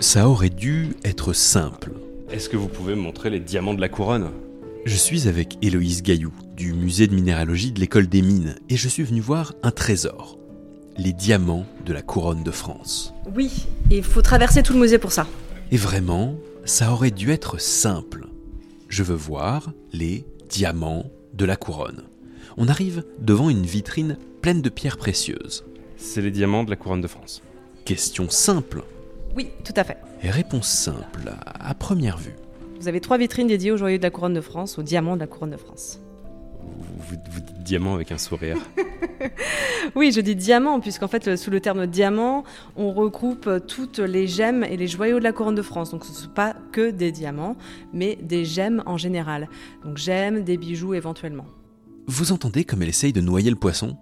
[0.00, 1.92] Ça aurait dû être simple.
[2.30, 4.30] Est-ce que vous pouvez me montrer les diamants de la couronne?
[4.84, 8.88] Je suis avec Héloïse Gaillou, du musée de minéralogie de l'école des mines, et je
[8.88, 10.38] suis venu voir un trésor.
[10.96, 13.12] Les diamants de la couronne de France.
[13.34, 15.26] Oui, il faut traverser tout le musée pour ça.
[15.72, 18.28] Et vraiment, ça aurait dû être simple.
[18.88, 22.04] Je veux voir les diamants de la couronne.
[22.56, 25.64] On arrive devant une vitrine pleine de pierres précieuses.
[25.96, 27.42] C'est les diamants de la couronne de France.
[27.88, 28.82] Question simple
[29.34, 29.96] Oui, tout à fait.
[30.22, 32.34] et réponse simple à première vue.
[32.78, 35.20] Vous avez trois vitrines dédiées aux joyaux de la couronne de France, aux diamants de
[35.20, 35.98] la couronne de France.
[36.60, 38.58] Vous, vous- dites diamant avec un sourire.
[39.96, 42.44] Oui, je dis diamant, puisqu'en fait, sous le terme diamant,
[42.76, 45.90] on regroupe toutes les gemmes et les joyaux de la couronne de France.
[45.92, 47.56] Donc, ce ne sont pas que des diamants,
[47.94, 49.48] mais des gemmes en général.
[49.82, 51.46] Donc, gemmes, des bijoux éventuellement.
[52.06, 53.96] Vous entendez comme elle essaye de noyer le poisson?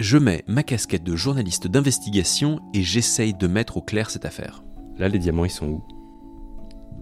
[0.00, 4.64] Je mets ma casquette de journaliste d'investigation et j'essaye de mettre au clair cette affaire.
[4.98, 5.84] Là, les diamants, ils sont où?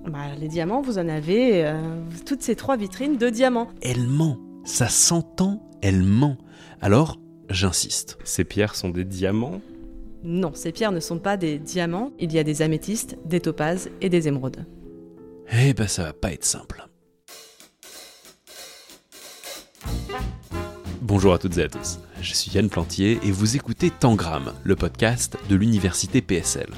[0.06, 3.69] Bah, les diamants, vous en avez euh, toutes ces trois vitrines de diamants.
[3.82, 6.36] Elle ment, ça s'entend, elle ment.
[6.80, 8.19] Alors, j'insiste.
[8.24, 9.60] Ces pierres sont des diamants?
[10.22, 12.12] Non, ces pierres ne sont pas des diamants.
[12.19, 14.66] Il y a des améthystes, des topazes et des émeraudes.
[15.52, 16.86] Eh ben ça va pas être simple.
[21.00, 24.76] Bonjour à toutes et à tous, je suis Yann Plantier et vous écoutez Tangram, le
[24.76, 26.68] podcast de l'université PSL.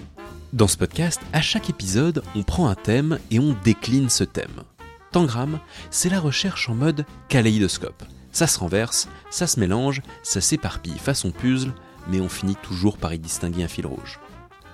[0.53, 4.63] Dans ce podcast, à chaque épisode, on prend un thème et on décline ce thème.
[5.11, 5.59] Tangram,
[5.91, 8.05] c'est la recherche en mode kaléidoscope.
[8.31, 11.73] Ça se renverse, ça se mélange, ça s'éparpille façon puzzle,
[12.09, 14.21] mais on finit toujours par y distinguer un fil rouge.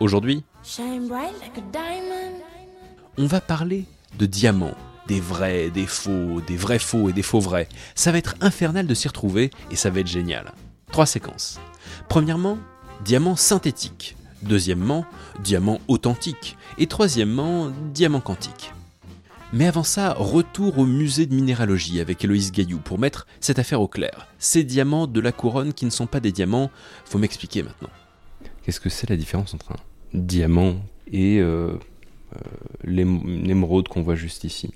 [0.01, 0.45] Aujourd'hui,
[3.17, 3.85] on va parler
[4.19, 4.77] de diamants,
[5.09, 7.69] des vrais, des faux, des vrais faux et des faux vrais.
[7.95, 10.53] Ça va être infernal de s'y retrouver et ça va être génial.
[10.93, 11.59] Trois séquences.
[12.09, 12.59] Premièrement,
[13.05, 14.17] diamant synthétique.
[14.43, 15.05] Deuxièmement,
[15.43, 16.57] diamant authentique.
[16.77, 18.73] Et troisièmement, diamant quantique.
[19.53, 23.81] Mais avant ça, retour au musée de minéralogie avec Héloïse Gaillou pour mettre cette affaire
[23.81, 24.29] au clair.
[24.39, 26.71] Ces diamants de la couronne qui ne sont pas des diamants,
[27.07, 27.89] faut m'expliquer maintenant.
[28.63, 29.79] Qu'est-ce que c'est la différence entre un
[30.13, 30.77] diamant
[31.11, 31.73] et euh,
[32.37, 32.41] euh,
[32.85, 34.71] l'ém- l'émeraude qu'on voit juste ici?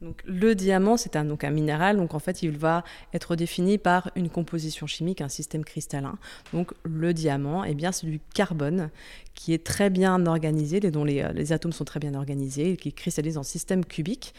[0.00, 1.96] Donc, le diamant, c'est un, minéral.
[1.96, 6.18] Donc, en fait, il va être défini par une composition chimique, un système cristallin.
[6.52, 8.90] Donc, le diamant, eh bien, c'est du carbone
[9.34, 12.92] qui est très bien organisé, dont les, euh, les atomes sont très bien organisés, qui
[12.92, 14.34] cristallise en système cubique.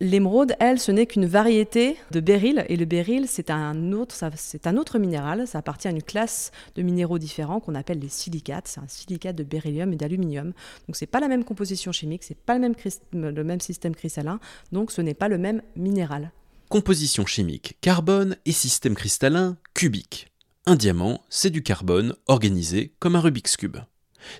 [0.00, 5.46] L'émeraude, elle, ce n'est qu'une variété de béryl, et le béryl, c'est un autre, minéral.
[5.46, 8.66] Ça appartient à une classe de minéraux différents qu'on appelle les silicates.
[8.66, 10.52] C'est un silicate de beryllium et d'aluminium.
[10.88, 12.74] Donc, c'est pas la même composition chimique, c'est pas le même,
[13.12, 14.40] le même système cristallin.
[14.72, 16.32] Donc ce n'est pas le même minéral.
[16.68, 20.32] Composition chimique, carbone et système cristallin cubique.
[20.66, 23.76] Un diamant, c'est du carbone organisé comme un Rubik's Cube.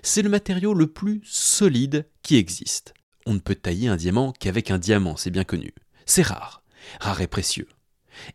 [0.01, 2.93] C'est le matériau le plus solide qui existe.
[3.25, 5.73] On ne peut tailler un diamant qu'avec un diamant, c'est bien connu.
[6.05, 6.61] C'est rare,
[6.99, 7.67] rare et précieux.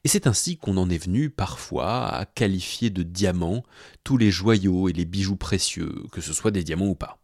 [0.04, 3.62] Et c'est ainsi qu'on en est venu parfois à qualifier de diamants
[4.04, 7.18] tous les joyaux et les bijoux précieux, que ce soit des diamants ou pas.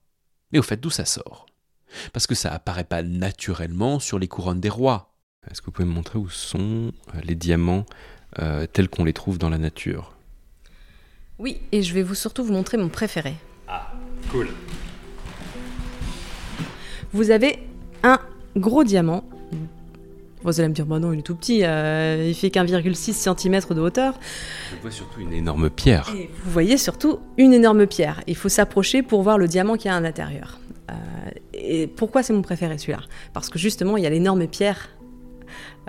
[0.52, 1.46] Mais au fait, d'où ça sort?
[2.12, 5.12] Parce que ça apparaît pas naturellement sur les couronnes des rois,
[5.50, 7.86] Est-ce que vous pouvez me montrer où sont euh, les diamants
[8.40, 10.16] euh, tels qu'on les trouve dans la nature?
[11.38, 13.34] Oui, et je vais vous surtout vous montrer mon préféré.
[14.30, 14.48] Cool.
[17.16, 17.58] Vous avez
[18.02, 18.18] un
[18.56, 19.24] gros diamant.
[20.42, 23.74] Vous allez me dire, bah non, il est tout petit, euh, il fait qu'1,6 cm
[23.74, 24.14] de hauteur.
[24.76, 26.12] Je vois surtout une énorme pierre.
[26.14, 28.20] Et vous voyez surtout une énorme pierre.
[28.26, 30.60] Il faut s'approcher pour voir le diamant qu'il y a à l'intérieur.
[30.90, 30.94] Euh,
[31.54, 33.00] et pourquoi c'est mon préféré celui-là?
[33.32, 34.90] Parce que justement, il y a l'énorme pierre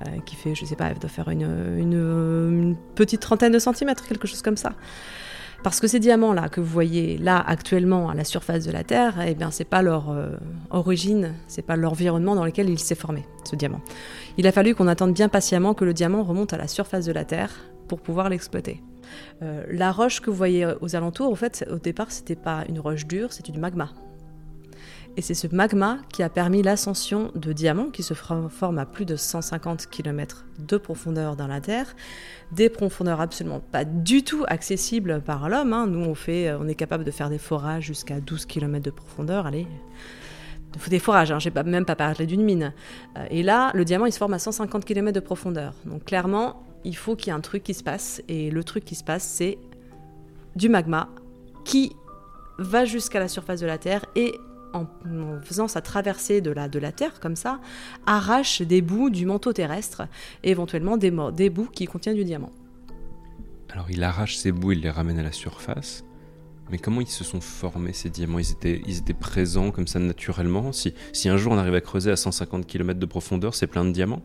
[0.01, 1.41] euh, qui fait, je sais pas, elle doit faire une,
[1.77, 4.73] une- une petite trentaine de centimètres, quelque chose comme ça.
[5.67, 9.15] Parce que ces diamants-là que vous voyez là actuellement à la surface de la Terre,
[9.27, 10.37] eh bien, c'est pas leur euh,
[10.69, 13.81] origine, c'est pas l'environnement dans lequel il s'est formé, ce diamant.
[14.37, 17.11] Il a fallu qu'on attende bien patiemment que le diamant remonte à la surface de
[17.11, 17.51] la Terre
[17.89, 18.81] pour pouvoir l'exploiter.
[19.41, 22.79] Euh, la roche que vous voyez aux alentours, au fait, au départ, c'était pas une
[22.79, 23.89] roche dure, c'était du magma.
[25.17, 29.03] Et c'est ce magma qui a permis l'ascension de diamants qui se forment à plus
[29.03, 31.95] de 150 km de profondeur dans la Terre,
[32.51, 35.73] des profondeurs absolument pas du tout accessibles par l'homme.
[35.73, 35.87] hein.
[35.87, 39.47] Nous, on, fait, on est capable de faire des forages jusqu'à 12 km de profondeur.
[39.47, 39.65] Allez,
[40.87, 42.71] des forages, hein, pas, même pas parlé d'une mine.
[43.17, 45.73] Euh, Et là, le diamant, il se forme à 150 km de profondeur.
[45.85, 48.21] Donc clairement, il faut qu'il y ait un truc qui se passe.
[48.27, 49.57] Et le truc qui se passe, c'est
[50.55, 51.09] du magma
[51.65, 51.95] qui
[52.59, 54.35] va jusqu'à la surface de la Terre et
[54.73, 57.59] en, en faisant sa traversée de la, de la Terre comme ça,
[58.05, 60.03] arrache des bouts du manteau terrestre
[60.43, 62.51] et éventuellement des, des bouts qui contiennent du diamant.
[63.69, 66.03] Alors il arrache ces bouts, il les ramène à la surface.
[66.69, 68.39] Mais comment ils se sont formés ces diamants?
[68.39, 70.73] Ils étaient, ils étaient présents comme ça naturellement?
[70.73, 73.85] Si, si un jour on arrive à creuser à 150 km de profondeur, c'est plein
[73.85, 74.21] de diamants?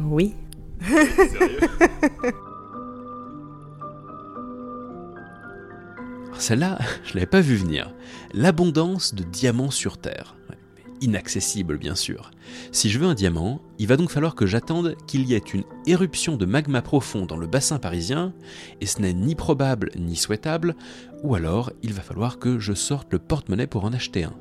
[0.00, 0.34] Oui.
[6.38, 7.92] Celle-là, je l'avais pas vu venir.
[8.32, 10.36] L'abondance de diamants sur Terre.
[11.00, 12.30] Inaccessible, bien sûr.
[12.72, 15.64] Si je veux un diamant, il va donc falloir que j'attende qu'il y ait une
[15.86, 18.32] éruption de magma profond dans le bassin parisien,
[18.80, 20.76] et ce n'est ni probable ni souhaitable,
[21.22, 24.34] ou alors il va falloir que je sorte le porte-monnaie pour en acheter un.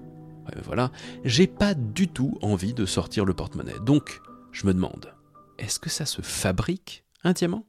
[0.63, 0.92] Voilà,
[1.24, 3.80] j'ai pas du tout envie de sortir le porte-monnaie.
[3.86, 5.13] Donc, je me demande,
[5.57, 7.66] est-ce que ça se fabrique, un diamant?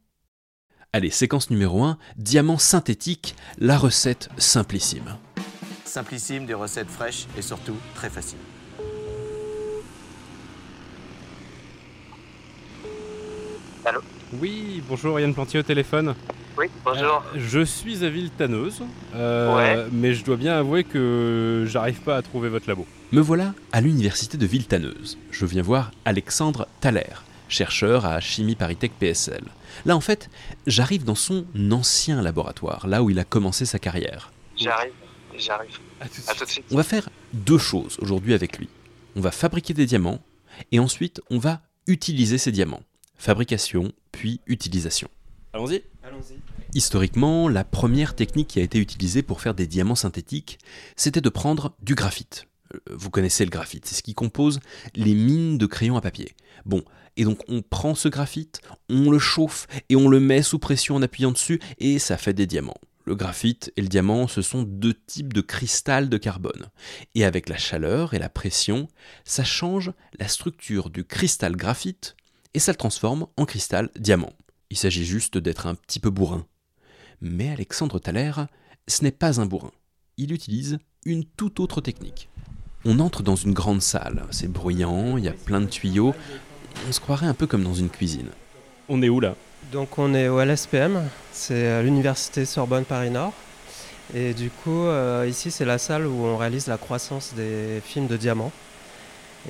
[0.95, 5.17] Allez, séquence numéro 1, diamant synthétique, la recette simplissime.
[5.85, 8.39] Simplissime, des recettes fraîches et surtout très faciles.
[14.41, 16.15] Oui, bonjour Yann Plantier au téléphone.
[16.59, 17.25] Oui, bonjour.
[17.35, 18.83] Euh, je suis à Villetaneuse,
[19.15, 19.87] euh, Ouais.
[19.93, 22.87] mais je dois bien avouer que j'arrive pas à trouver votre labo.
[23.13, 25.19] Me voilà à l'université de Villetaneuse.
[25.31, 27.03] Je viens voir Alexandre Thaler,
[27.49, 29.45] chercheur à Chimie Paritech PSL.
[29.85, 30.31] Là, en fait,
[30.67, 34.33] j'arrive dans son ancien laboratoire, là où il a commencé sa carrière.
[34.57, 34.93] J'arrive,
[35.37, 35.79] j'arrive.
[36.01, 36.39] À tout de À suite.
[36.39, 36.65] tout de suite.
[36.71, 38.69] On va faire deux choses aujourd'hui avec lui.
[39.17, 40.21] On va fabriquer des diamants,
[40.73, 42.83] et ensuite, on va utiliser ces diamants.
[43.17, 45.09] Fabrication, puis utilisation.
[45.53, 46.35] Allons-y Allons-y.
[46.75, 50.59] Historiquement, la première technique qui a été utilisée pour faire des diamants synthétiques,
[50.97, 52.47] c'était de prendre du graphite.
[52.75, 54.61] Euh, Vous connaissez le graphite, c'est ce qui compose
[54.97, 56.35] les mines de crayons à papier.
[56.67, 56.83] Bon,
[57.17, 60.97] et donc on prend ce graphite, on le chauffe et on le met sous pression
[60.97, 62.81] en appuyant dessus et ça fait des diamants.
[63.07, 66.71] Le graphite et le diamant, ce sont deux types de cristal de carbone.
[67.15, 68.89] Et avec la chaleur et la pression,
[69.25, 72.17] ça change la structure du cristal graphite
[72.55, 74.33] et ça le transforme en cristal diamant.
[74.71, 76.47] Il s'agit juste d'être un petit peu bourrin.
[77.21, 78.33] Mais Alexandre Thaler,
[78.89, 79.73] ce n'est pas un bourrin.
[80.17, 82.31] Il utilise une toute autre technique.
[82.87, 86.15] On entre dans une grande salle, c'est bruyant, il y a plein de tuyaux,
[86.89, 88.29] on se croirait un peu comme dans une cuisine.
[88.89, 89.35] On est où là?
[89.73, 93.33] Donc on est au LSPM, c'est à l'université Sorbonne Paris Nord.
[94.15, 98.07] Et du coup, euh, ici c'est la salle où on réalise la croissance des films
[98.07, 98.53] de diamants.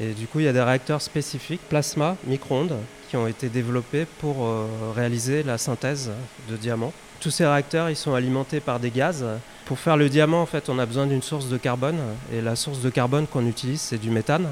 [0.01, 2.77] Et du coup, il y a des réacteurs spécifiques, plasma, micro-ondes,
[3.09, 6.11] qui ont été développés pour euh, réaliser la synthèse
[6.51, 6.93] de diamants.
[7.21, 9.25] Tous ces réacteurs, ils sont alimentés par des gaz.
[9.67, 11.99] Pour faire le diamant, en fait, on a besoin d'une source de carbone.
[12.33, 14.49] Et la source de carbone qu'on utilise, c'est du méthane.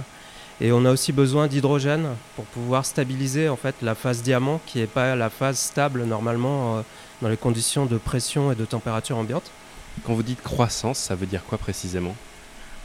[0.64, 2.06] Et on a aussi besoin d'hydrogène
[2.36, 6.76] pour pouvoir stabiliser en fait la phase diamant qui n'est pas la phase stable normalement
[6.76, 6.80] euh,
[7.20, 9.50] dans les conditions de pression et de température ambiante.
[10.04, 12.14] Quand vous dites croissance, ça veut dire quoi précisément?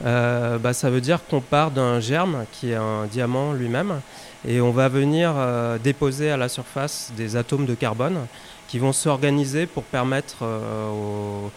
[0.06, 4.02] Euh, bah, ça veut dire qu'on part d'un germe qui est un diamant lui-même
[4.48, 8.28] et on va venir euh, déposer à la surface des atomes de carbone
[8.68, 11.52] qui vont s'organiser pour permettre euh, au,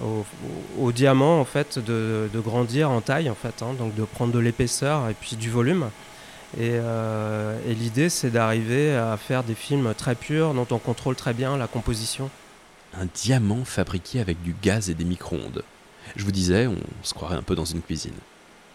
[0.00, 4.32] au- diamant en fait de, de grandir en taille en fait, hein, donc de prendre
[4.32, 5.90] de l'épaisseur et puis du volume.
[6.58, 11.16] Et, euh, et l'idée c'est d'arriver à faire des films très purs dont on contrôle
[11.16, 12.30] très bien la composition.
[12.94, 15.64] Un diamant fabriqué avec du gaz et des micro-ondes.
[16.14, 18.12] Je vous disais, on se croirait un peu dans une cuisine.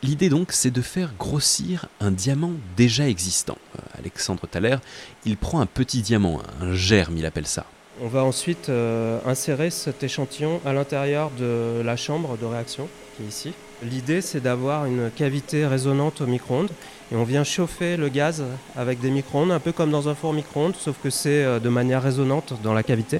[0.02, 3.58] L'idée donc, c'est de faire grossir un diamant déjà existant.
[3.76, 4.78] Euh, Alexandre Thaler,
[5.26, 7.66] il prend un petit diamant, un germe, il appelle ça.
[8.04, 13.24] On va ensuite euh, insérer cet échantillon à l'intérieur de la chambre de réaction qui
[13.24, 13.54] est ici.
[13.82, 16.70] L'idée c'est d'avoir une cavité résonante au micro-ondes
[17.12, 18.44] et on vient chauffer le gaz
[18.76, 21.70] avec des micro-ondes, un peu comme dans un four micro-ondes, sauf que c'est euh, de
[21.70, 23.20] manière résonante dans la cavité.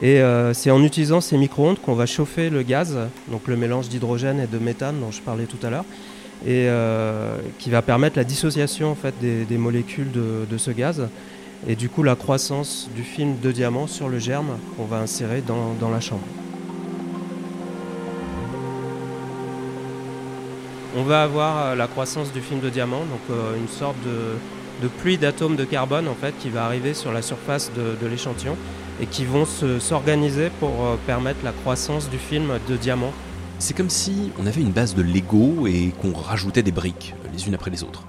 [0.00, 2.96] Et euh, c'est en utilisant ces micro-ondes qu'on va chauffer le gaz,
[3.28, 5.84] donc le mélange d'hydrogène et de méthane dont je parlais tout à l'heure,
[6.46, 6.68] et
[7.58, 11.06] qui va permettre la dissociation en fait, des, molécules de ce gaz
[11.66, 15.42] et du coup la croissance du film de diamant sur le germe qu'on va insérer
[15.42, 16.22] dans, la chambre.
[20.96, 24.88] On va avoir euh, la croissance du film de diamant, donc euh, une sorte de,
[24.98, 28.56] pluie d'atomes de carbone en fait qui va arriver sur la surface de, l'échantillon
[29.00, 33.12] et qui vont se- s'organiser pour euh, permettre la croissance du film de diamant.
[33.58, 37.46] C'est comme si on avait une base de Lego et qu'on rajoutait des briques, les
[37.46, 38.04] unes après les autres.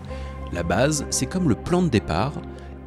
[0.53, 2.33] La base, c'est comme le plan de départ,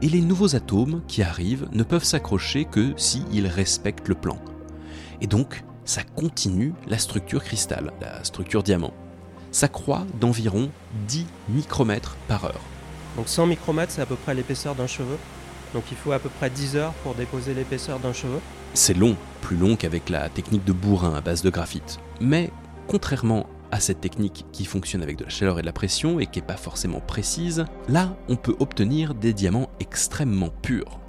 [0.05, 4.39] et les nouveaux atomes qui arrivent ne peuvent s'accrocher que s'ils respectent le plan.
[5.23, 8.93] Et donc, ça continue la structure cristal, la structure diamant.
[9.51, 10.69] Ça croît d'environ
[11.09, 12.61] 10 micromètres par heure.
[13.17, 15.17] Donc 100 micromètres, c'est à peu près l'épaisseur d'un cheveu.
[15.73, 18.41] Donc il faut à peu près 10 heures pour déposer l'épaisseur d'un cheveu.
[18.75, 21.99] C'est long, plus long qu'avec la technique de bourrin à base de graphite.
[22.21, 22.51] Mais,
[22.89, 26.27] contrairement à cette technique qui fonctionne avec de la chaleur et de la pression et
[26.27, 31.01] qui n'est pas forcément précise, là, on peut obtenir des diamants extrêmement purs.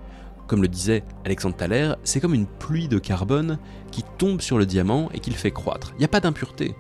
[0.48, 3.60] Comme le disait Alexandre Thaler, c'est comme une pluie de carbone
[3.92, 5.92] qui tombe sur le diamant et qui le fait croître.
[5.94, 6.74] Il n'y a pas d'impuretés.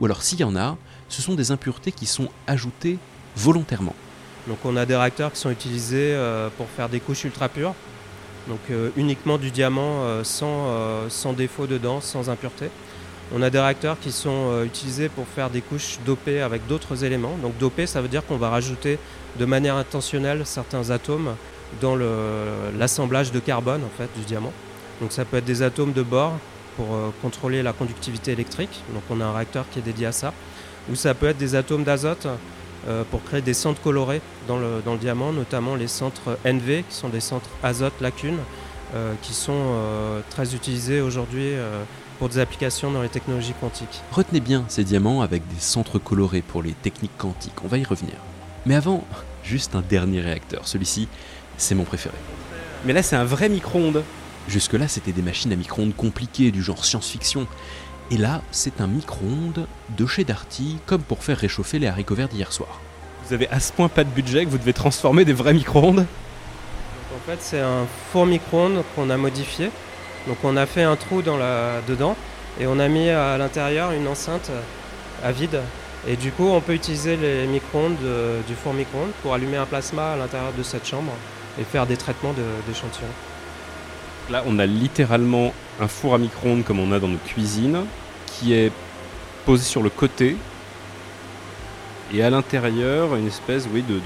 [0.00, 0.76] Ou alors s'il y en a,
[1.08, 2.98] ce sont des impuretés qui sont ajoutées
[3.36, 3.94] volontairement.
[4.48, 7.76] Donc on a des réacteurs qui sont utilisés euh, pour faire des couches ultra pures.
[8.48, 10.66] Donc euh, uniquement du diamant euh, sans,
[11.08, 12.70] sans défaut dedans, sans impureté.
[13.34, 17.36] On a des réacteurs qui sont utilisés pour faire des couches dopées avec d'autres éléments.
[17.42, 18.98] Donc dopé, ça veut dire qu'on va rajouter
[19.38, 21.34] de manière intentionnelle certains atomes
[21.82, 21.94] dans
[22.78, 24.52] l'assemblage de carbone en fait, du diamant.
[25.02, 26.38] Donc ça peut être des atomes de bord
[26.76, 26.86] pour
[27.20, 28.82] contrôler la conductivité électrique.
[28.94, 30.32] Donc on a un réacteur qui est dédié à ça.
[30.90, 32.26] Ou ça peut être des atomes d'azote
[32.86, 37.08] euh, pour créer des centres colorés dans le, diamant, notamment les centres NV, qui sont
[37.08, 38.38] des centres azote lacune,
[38.94, 41.52] euh, qui sont euh, très utilisés aujourd'hui
[42.18, 44.02] pour des applications dans les technologies quantiques.
[44.12, 47.84] Retenez bien ces diamants avec des centres colorés pour les techniques quantiques, on va y
[47.84, 48.14] revenir.
[48.66, 49.04] Mais avant,
[49.44, 51.08] juste un dernier réacteur, celui-ci,
[51.56, 52.16] c'est mon préféré.
[52.84, 54.02] Mais là, c'est un vrai micro-ondes.
[54.48, 57.46] Jusque-là, c'était des machines à micro-ondes compliquées, du genre science-fiction.
[58.10, 62.28] Et là, c'est un micro-ondes de chez Darty, comme pour faire réchauffer les haricots verts
[62.28, 62.80] d'hier soir.
[63.26, 66.06] Vous avez à ce point pas de budget que vous devez transformer des vrais micro-ondes?
[67.14, 69.70] En fait, c'est un four micro-ondes qu'on a modifié.
[70.28, 71.80] Donc on a fait un trou dans la...
[71.88, 72.14] dedans
[72.60, 74.50] et on a mis à l'intérieur une enceinte
[75.24, 75.60] à vide.
[76.06, 77.96] Et du coup, on peut utiliser les micro-ondes
[78.46, 81.12] du four micro-ondes pour allumer un plasma à l'intérieur de cette chambre
[81.60, 82.34] et faire des traitements
[82.66, 83.08] d'échantillons.
[84.30, 87.84] Là, on a littéralement un four à micro-ondes comme on a dans nos cuisines,
[88.26, 88.70] qui est
[89.44, 90.36] posé sur le côté,
[92.12, 94.00] et à l'intérieur, une espèce, oui, de,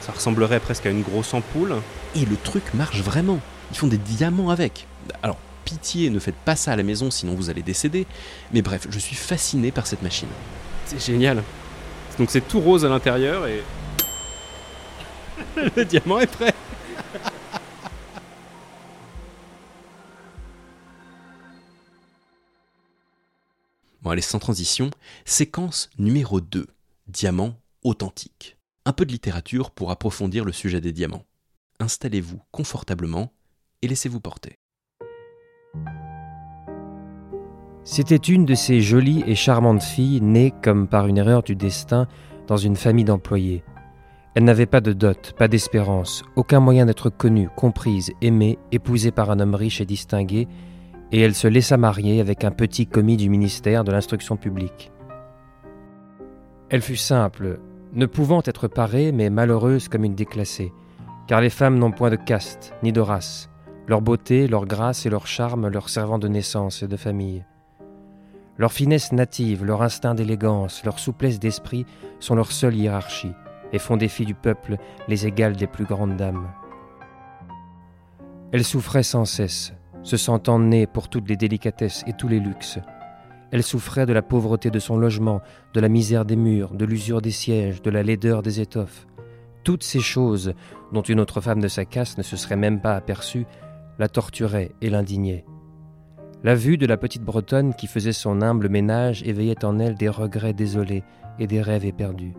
[0.00, 1.74] ça ressemblerait presque à une grosse ampoule.
[2.16, 3.40] Et le truc marche vraiment.
[3.70, 4.86] Ils font des diamants avec.
[5.22, 8.06] Alors, pitié, ne faites pas ça à la maison, sinon vous allez décéder.
[8.52, 10.28] Mais bref, je suis fasciné par cette machine.
[10.86, 11.42] C'est génial.
[12.18, 13.62] Donc c'est tout rose à l'intérieur et
[15.76, 16.54] le diamant est prêt.
[24.02, 24.90] Bon allez, sans transition,
[25.24, 26.66] séquence numéro 2,
[27.06, 27.54] diamant
[27.84, 28.56] authentique.
[28.84, 31.24] Un peu de littérature pour approfondir le sujet des diamants.
[31.78, 33.32] Installez-vous confortablement
[33.80, 34.58] et laissez-vous porter.
[37.84, 42.06] C'était une de ces jolies et charmantes filles nées comme par une erreur du destin
[42.46, 43.64] dans une famille d'employés.
[44.34, 49.30] Elle n'avait pas de dot, pas d'espérance, aucun moyen d'être connue, comprise, aimée, épousée par
[49.30, 50.46] un homme riche et distingué,
[51.10, 54.92] et elle se laissa marier avec un petit commis du ministère de l'instruction publique.
[56.70, 57.58] Elle fut simple,
[57.92, 60.72] ne pouvant être parée, mais malheureuse comme une déclassée,
[61.26, 63.50] car les femmes n'ont point de caste, ni de race,
[63.88, 67.44] leur beauté, leur grâce et leur charme leur servant de naissance et de famille.
[68.62, 71.84] Leur finesse native, leur instinct d'élégance, leur souplesse d'esprit
[72.20, 73.32] sont leur seule hiérarchie,
[73.72, 74.76] et font des filles du peuple
[75.08, 76.46] les égales des plus grandes dames.
[78.52, 79.72] Elle souffrait sans cesse,
[80.04, 82.78] se sentant née pour toutes les délicatesses et tous les luxes.
[83.50, 85.40] Elle souffrait de la pauvreté de son logement,
[85.74, 89.08] de la misère des murs, de l'usure des sièges, de la laideur des étoffes.
[89.64, 90.54] Toutes ces choses,
[90.92, 93.44] dont une autre femme de sa caste ne se serait même pas aperçue,
[93.98, 95.44] la torturaient et l'indignaient.
[96.44, 100.08] La vue de la petite Bretonne qui faisait son humble ménage éveillait en elle des
[100.08, 101.04] regrets désolés
[101.38, 102.34] et des rêves éperdus.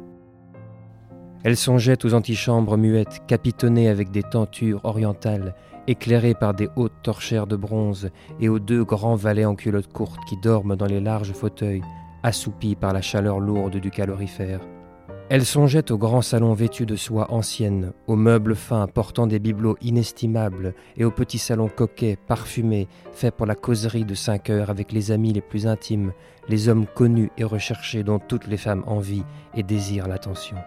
[1.46, 5.56] Elle songeait aux antichambres muettes, capitonnées avec des tentures orientales,
[5.88, 8.10] éclairées par des hautes torchères de bronze,
[8.42, 11.84] et aux deux grands valets en culottes courtes qui dorment dans les larges fauteuils,
[12.24, 14.60] assoupis par la chaleur lourde du calorifère.
[15.30, 19.78] Elle songeait au grand salon vêtu de soie ancienne, aux meubles fins portant des bibelots
[19.82, 24.92] inestimables et au petit salon coquet, parfumé, fait pour la causerie de cinq heures avec
[24.92, 26.12] les amis les plus intimes,
[26.50, 29.24] les hommes connus et recherchés dont toutes les femmes envient
[29.56, 30.58] et désirent l'attention.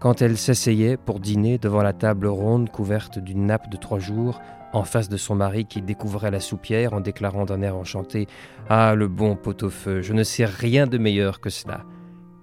[0.00, 4.38] Quand elle s'asseyait pour dîner devant la table ronde couverte d'une nappe de trois jours,
[4.74, 8.26] en face de son mari qui découvrait la soupière en déclarant d'un air enchanté
[8.68, 11.84] Ah, le bon pot-au-feu, je ne sais rien de meilleur que cela.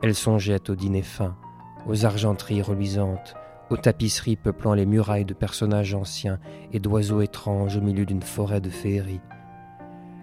[0.01, 1.35] Elle songeait au dîner fin,
[1.88, 3.35] aux argenteries reluisantes,
[3.69, 6.39] aux tapisseries peuplant les murailles de personnages anciens
[6.71, 9.21] et d'oiseaux étranges au milieu d'une forêt de féerie.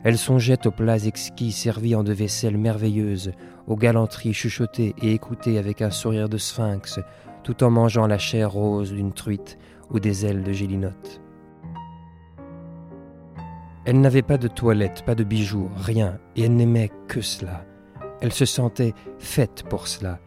[0.02, 3.32] Elle songeait aux plats exquis servis en de vaisselles merveilleuses,
[3.66, 7.00] aux galanteries chuchotées et écoutées avec un sourire de sphinx,
[7.42, 9.58] tout en mangeant la chair rose d'une truite
[9.90, 11.20] ou des ailes de gélinotte.
[13.88, 17.64] Elle n'avait pas de toilette, pas de bijoux, rien, et elle n'aimait que cela.
[18.20, 20.18] Elle se sentait faite pour cela.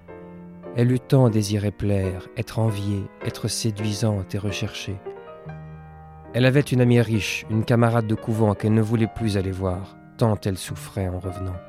[0.75, 4.97] Elle eut tant désiré plaire, être enviée, être séduisante et recherchée.
[6.33, 9.95] Elle avait une amie riche, une camarade de couvent qu'elle ne voulait plus aller voir,
[10.17, 11.59] tant elle souffrait en revenant.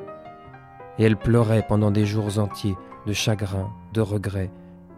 [0.98, 4.50] Et elle pleurait pendant des jours entiers de chagrin, de regret,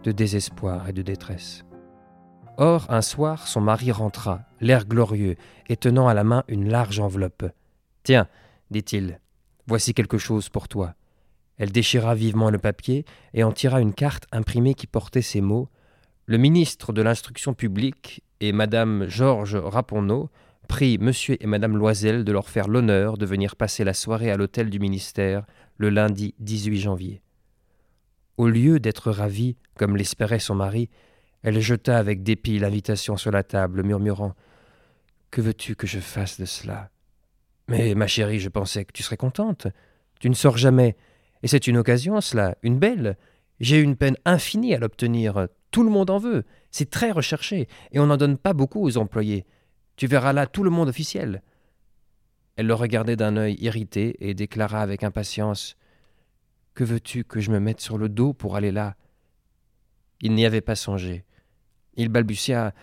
[0.05, 1.65] de désespoir et de détresse.
[2.57, 5.35] Or, un soir, son mari rentra, l'air glorieux,
[5.67, 7.45] et tenant à la main une large enveloppe.
[8.03, 8.27] Tiens,
[8.71, 9.19] dit-il,
[9.67, 10.93] voici quelque chose pour toi.
[11.57, 15.69] Elle déchira vivement le papier et en tira une carte imprimée qui portait ces mots
[16.25, 20.29] Le ministre de l'Instruction publique et Madame Georges Raponneau
[20.67, 24.37] prient Monsieur et Madame Loisel de leur faire l'honneur de venir passer la soirée à
[24.37, 25.45] l'hôtel du ministère
[25.77, 27.21] le lundi 18 janvier.
[28.37, 30.89] Au lieu d'être ravie, comme l'espérait son mari,
[31.45, 34.33] elle jeta avec dépit l'invitation sur la table, murmurant
[35.29, 36.89] Que veux-tu que je fasse de cela?
[37.67, 39.67] Mais ma chérie, je pensais que tu serais contente.
[40.19, 40.97] Tu ne sors jamais.
[41.43, 43.15] Et c'est une occasion, cela, une belle.
[43.59, 45.47] J'ai une peine infinie à l'obtenir.
[45.69, 46.45] Tout le monde en veut.
[46.71, 49.45] C'est très recherché, et on n'en donne pas beaucoup aux employés.
[49.97, 51.43] Tu verras là tout le monde officiel.
[52.55, 55.77] Elle le regardait d'un œil irrité et déclara avec impatience
[56.73, 58.95] Que veux-tu que je me mette sur le dos pour aller là?
[60.21, 61.23] Il n'y avait pas songé.
[61.95, 62.73] Il balbutia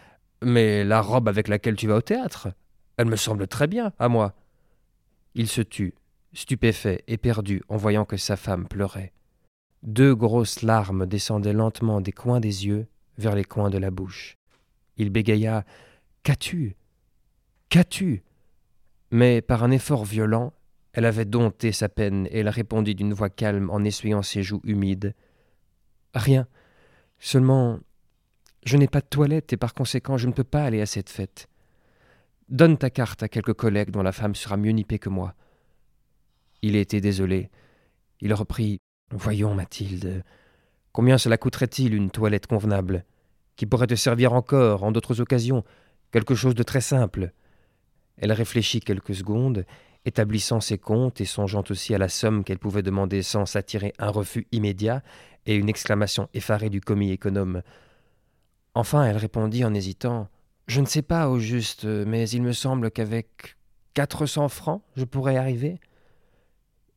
[0.43, 2.49] Mais la robe avec laquelle tu vas au théâtre
[2.97, 4.35] Elle me semble très bien, à moi.
[5.35, 5.95] Il se tut,
[6.33, 9.13] stupéfait et perdu en voyant que sa femme pleurait.
[9.83, 12.87] Deux grosses larmes descendaient lentement des coins des yeux
[13.19, 14.37] vers les coins de la bouche.
[14.97, 15.65] Il bégaya
[16.23, 16.77] Qu'as-tu?
[17.69, 18.23] Qu'as-tu?
[19.11, 20.53] Mais par un effort violent,
[20.93, 24.61] elle avait dompté sa peine et elle répondit d'une voix calme en essuyant ses joues
[24.65, 25.15] humides
[26.15, 26.47] Rien.
[27.19, 27.81] Seulement,
[28.65, 31.11] je n'ai pas de toilette et par conséquent je ne peux pas aller à cette
[31.11, 31.49] fête.
[32.49, 35.35] Donne ta carte à quelques collègues dont la femme sera mieux nippée que moi.
[36.61, 37.51] Il était désolé.
[38.21, 38.79] Il reprit
[39.11, 40.23] Voyons, Mathilde,
[40.93, 43.05] combien cela coûterait-il une toilette convenable,
[43.57, 45.65] qui pourrait te servir encore en d'autres occasions,
[46.13, 47.33] quelque chose de très simple?
[48.17, 49.67] Elle réfléchit quelques secondes,
[50.05, 54.11] établissant ses comptes et songeant aussi à la somme qu'elle pouvait demander sans s'attirer un
[54.11, 55.03] refus immédiat
[55.47, 57.63] et une exclamation effarée du commis économe.
[58.75, 60.29] Enfin, elle répondit en hésitant
[60.67, 63.57] Je ne sais pas au juste, mais il me semble qu'avec
[63.95, 65.79] quatre cents francs, je pourrais arriver.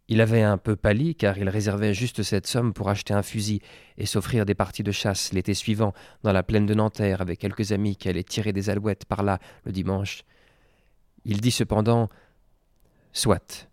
[0.07, 3.61] Il avait un peu pâli car il réservait juste cette somme pour acheter un fusil
[3.97, 7.71] et s'offrir des parties de chasse l'été suivant dans la plaine de Nanterre avec quelques
[7.71, 10.23] amis qui allaient tirer des alouettes par là le dimanche.
[11.25, 12.09] Il dit cependant
[13.13, 13.67] Soit,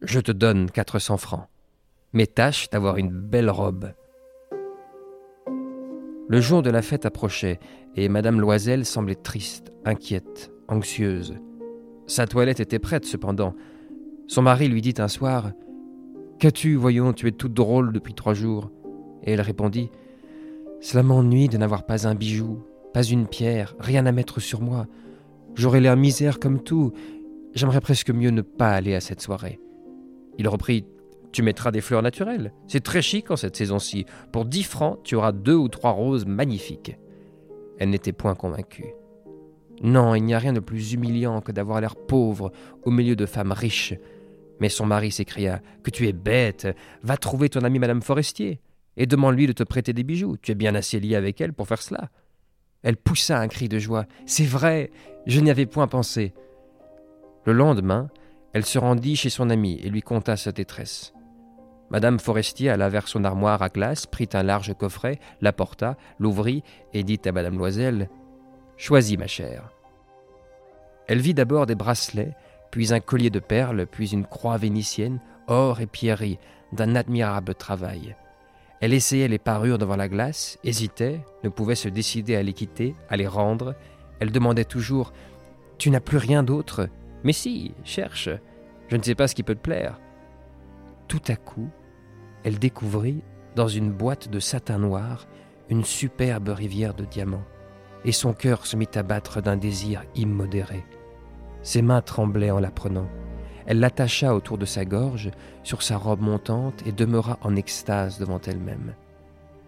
[0.00, 1.46] je te donne quatre cents francs,
[2.12, 3.92] mais tâche d'avoir une belle robe.
[6.32, 7.60] Le jour de la fête approchait,
[7.94, 11.34] et Madame Loisel semblait triste, inquiète, anxieuse.
[12.06, 13.54] Sa toilette était prête cependant.
[14.28, 15.52] Son mari lui dit un soir
[16.38, 18.70] Qu'as-tu, voyons, tu es toute drôle depuis trois jours?
[19.24, 19.90] Et elle répondit
[20.80, 22.62] Cela m'ennuie de n'avoir pas un bijou,
[22.94, 24.86] pas une pierre, rien à mettre sur moi.
[25.54, 26.92] J'aurais l'air misère comme tout.
[27.52, 29.60] J'aimerais presque mieux ne pas aller à cette soirée.
[30.38, 30.86] Il reprit
[31.32, 32.52] tu mettras des fleurs naturelles.
[32.68, 34.06] C'est très chic en cette saison-ci.
[34.32, 36.96] Pour dix francs, tu auras deux ou trois roses magnifiques.
[37.78, 38.94] Elle n'était point convaincue.
[39.82, 42.52] Non, il n'y a rien de plus humiliant que d'avoir l'air pauvre
[42.84, 43.94] au milieu de femmes riches.
[44.60, 46.68] Mais son mari s'écria Que tu es bête
[47.02, 48.60] Va trouver ton amie Madame Forestier
[48.96, 50.36] et demande-lui de te prêter des bijoux.
[50.40, 52.10] Tu es bien assez lié avec elle pour faire cela.
[52.82, 54.06] Elle poussa un cri de joie.
[54.26, 54.90] C'est vrai
[55.26, 56.34] Je n'y avais point pensé.
[57.44, 58.08] Le lendemain,
[58.52, 61.12] elle se rendit chez son amie et lui conta sa détresse.
[61.92, 66.62] Madame Forestier alla vers son armoire à glace, prit un large coffret, l'apporta, l'ouvrit
[66.94, 68.08] et dit à Madame Loisel
[68.78, 69.70] Choisis, ma chère.
[71.06, 72.34] Elle vit d'abord des bracelets,
[72.70, 76.38] puis un collier de perles, puis une croix vénitienne, or et pierreries,
[76.72, 78.16] d'un admirable travail.
[78.80, 82.94] Elle essayait les parures devant la glace, hésitait, ne pouvait se décider à les quitter,
[83.10, 83.74] à les rendre.
[84.18, 85.12] Elle demandait toujours
[85.76, 86.88] Tu n'as plus rien d'autre
[87.22, 88.30] Mais si, cherche.
[88.88, 90.00] Je ne sais pas ce qui peut te plaire.
[91.06, 91.68] Tout à coup,
[92.44, 93.22] elle découvrit,
[93.56, 95.26] dans une boîte de satin noir,
[95.68, 97.44] une superbe rivière de diamants,
[98.04, 100.84] et son cœur se mit à battre d'un désir immodéré.
[101.62, 103.08] Ses mains tremblaient en la prenant.
[103.66, 105.30] Elle l'attacha autour de sa gorge,
[105.62, 108.94] sur sa robe montante, et demeura en extase devant elle-même.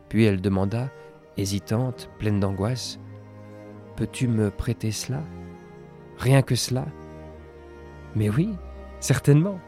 [0.09, 0.91] Puis elle demanda,
[1.37, 2.99] hésitante, pleine d'angoisse,
[3.97, 5.23] Peux-tu me prêter cela?
[6.19, 6.85] Rien que cela?
[8.17, 8.51] Mais oui,
[8.99, 9.61] certainement.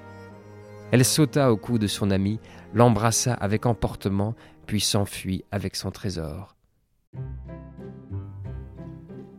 [0.92, 2.38] Elle sauta au cou de son ami,
[2.72, 4.34] l'embrassa avec emportement,
[4.66, 6.56] puis s'enfuit avec son trésor.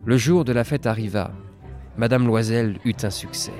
[0.05, 1.31] Le jour de la fête arriva.
[1.97, 3.53] Madame Loisel eut un succès.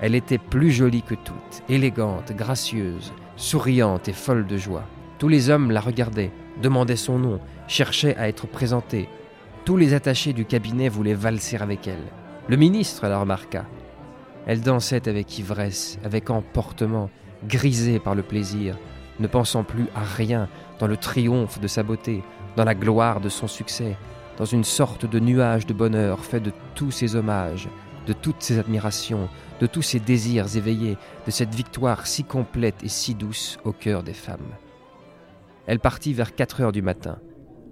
[0.00, 4.84] Elle était plus jolie que toutes, élégante, gracieuse, souriante et folle de joie.
[5.18, 6.32] Tous les hommes la regardaient,
[6.62, 9.08] demandaient son nom, cherchaient à être présentés.
[9.64, 12.04] Tous les attachés du cabinet voulaient valser avec elle.
[12.48, 13.64] Le ministre la remarqua.
[14.46, 17.10] Elle dansait avec ivresse, avec emportement,
[17.46, 18.78] grisée par le plaisir,
[19.18, 22.22] ne pensant plus à rien dans le triomphe de sa beauté,
[22.56, 23.96] dans la gloire de son succès,
[24.38, 27.68] dans une sorte de nuage de bonheur fait de tous ses hommages,
[28.06, 29.28] de toutes ses admirations,
[29.60, 34.02] de tous ses désirs éveillés, de cette victoire si complète et si douce au cœur
[34.02, 34.54] des femmes.
[35.66, 37.18] Elle partit vers 4 heures du matin.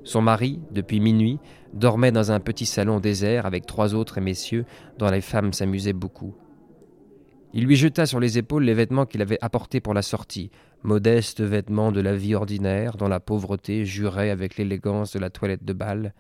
[0.02, 1.38] Son mari, depuis minuit,
[1.72, 4.66] dormait dans un petit salon désert avec trois autres messieurs
[4.98, 6.34] dont les femmes s'amusaient beaucoup.
[7.57, 10.51] Il lui jeta sur les épaules les vêtements qu'il avait apportés pour la sortie,
[10.83, 15.64] modestes vêtements de la vie ordinaire dont la pauvreté jurait avec l'élégance de la toilette
[15.64, 16.14] de bal.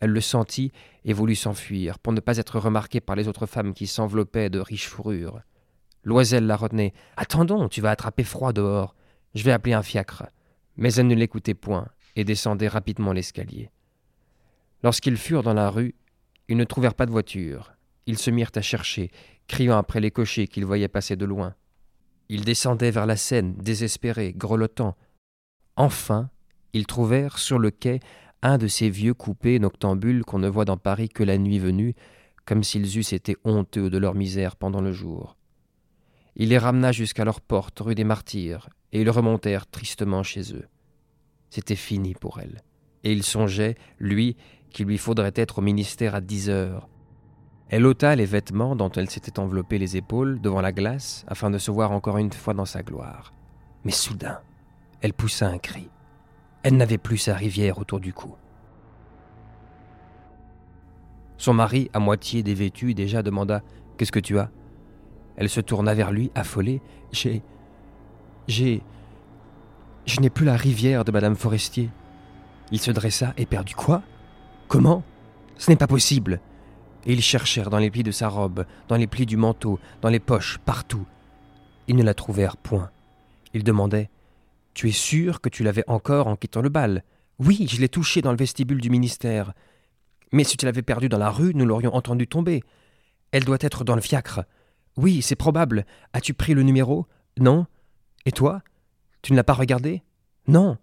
[0.00, 0.72] Elle le sentit
[1.04, 4.58] et voulut s'enfuir pour ne pas être remarquée par les autres femmes qui s'enveloppaient de
[4.58, 5.40] riches fourrures.
[6.02, 6.94] Loisel la retenait.
[7.16, 8.96] Attendons, tu vas attraper froid dehors.
[9.36, 10.24] Je vais appeler un fiacre.
[10.76, 13.70] Mais elle ne l'écoutait point et descendait rapidement l'escalier.
[14.82, 15.94] Lorsqu'ils furent dans la rue,
[16.48, 17.72] ils ne trouvèrent pas de voiture.
[18.06, 19.12] Ils se mirent à chercher,
[19.52, 21.54] criant après les cochers qu'ils voyaient passer de loin.
[22.30, 24.96] Ils descendaient vers la Seine, désespérés, grelottants.
[25.76, 26.30] Enfin,
[26.72, 28.00] ils trouvèrent sur le quai
[28.40, 31.94] un de ces vieux coupés noctambules qu'on ne voit dans Paris que la nuit venue,
[32.46, 35.36] comme s'ils eussent été honteux de leur misère pendant le jour.
[36.34, 40.66] Il les ramena jusqu'à leur porte, rue des Martyrs, et ils remontèrent tristement chez eux.
[41.50, 42.62] C'était fini pour elle.
[43.04, 44.38] Et il songeait, lui,
[44.70, 46.88] qu'il lui faudrait être au ministère à dix heures.
[47.72, 51.56] Elle ôta les vêtements dont elle s'était enveloppée les épaules devant la glace afin de
[51.56, 53.32] se voir encore une fois dans sa gloire.
[53.86, 54.40] Mais soudain,
[55.00, 55.88] elle poussa un cri.
[56.62, 58.34] Elle n'avait plus sa rivière autour du cou.
[61.38, 63.62] Son mari, à moitié dévêtu, déjà demanda
[63.96, 64.50] Qu'est-ce que tu as?
[65.36, 66.82] Elle se tourna vers lui, affolée.
[67.10, 67.42] J'ai.
[68.48, 68.82] J'ai.
[70.04, 71.88] Je n'ai plus la rivière de Madame Forestier.
[72.70, 73.74] Il se dressa, éperdu.
[73.74, 74.02] Quoi?
[74.68, 75.02] Comment?
[75.56, 76.38] Ce n'est pas possible.
[77.04, 80.08] Et ils cherchèrent dans les plis de sa robe, dans les plis du manteau, dans
[80.08, 81.06] les poches, partout.
[81.88, 82.90] Ils ne la trouvèrent point.
[83.54, 84.10] Ils demandaient
[84.74, 87.04] Tu es sûr que tu l'avais encore en quittant le bal?
[87.38, 89.52] Oui, je l'ai touchée dans le vestibule du ministère.
[90.30, 92.62] Mais si tu l'avais perdue dans la rue, nous l'aurions entendue tomber.
[93.32, 94.44] Elle doit être dans le fiacre.
[94.96, 95.84] Oui, c'est probable.
[96.12, 97.06] As-tu pris le numéro?
[97.38, 97.66] Non.
[98.26, 98.62] Et toi?
[99.22, 100.02] Tu ne l'as pas regardé?
[100.46, 100.78] Non.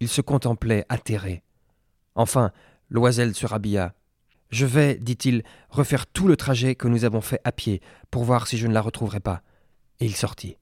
[0.00, 1.42] Il se contemplait, atterré.
[2.14, 2.52] Enfin,
[2.90, 3.94] Loisel se rhabilla.
[4.54, 8.46] Je vais, dit-il, refaire tout le trajet que nous avons fait à pied pour voir
[8.46, 9.42] si je ne la retrouverai pas.
[9.98, 10.58] Et il sortit.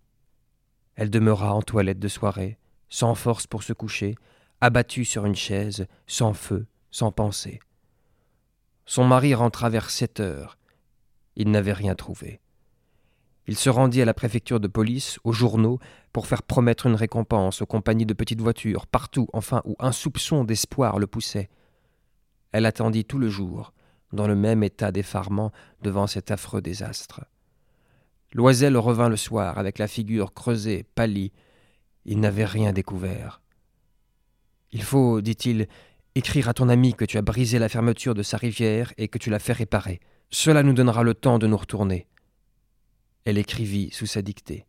[0.95, 2.57] Elle demeura en toilette de soirée,
[2.89, 4.15] sans force pour se coucher,
[4.63, 7.61] abattue sur une chaise, sans feu, sans pensée.
[8.87, 10.57] Son mari rentra vers sept heures.
[11.37, 12.41] Il n'avait rien trouvé.
[13.47, 15.81] Il se rendit à la préfecture de police, aux journaux,
[16.15, 20.45] pour faire promettre une récompense aux compagnies de petites voitures, partout, enfin, où un soupçon
[20.45, 21.51] d'espoir le poussait.
[22.53, 23.75] Elle attendit tout le jour,
[24.13, 27.23] dans le même état d'effarement devant cet affreux désastre.
[28.33, 31.33] Loisel revint le soir avec la figure creusée, pâlie.
[32.05, 33.43] Il n'avait rien découvert.
[34.73, 35.69] Il faut, dit-il,
[36.15, 39.19] écrire à ton ami que tu as brisé la fermeture de sa rivière et que
[39.19, 40.01] tu l'as fait réparer.
[40.31, 42.07] Cela nous donnera le temps de nous retourner.
[43.25, 44.67] Elle écrivit sous sa dictée.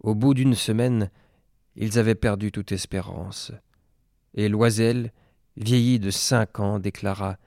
[0.00, 1.10] Au bout d'une semaine,
[1.76, 3.52] ils avaient perdu toute espérance,
[4.34, 5.12] et Loisel,
[5.56, 7.38] vieilli de cinq ans, déclara